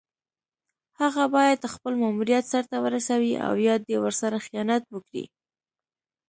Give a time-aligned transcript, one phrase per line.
[1.01, 5.25] هغه باید خپل ماموریت سر ته ورسوي او یا دې ورسره خیانت وکړي.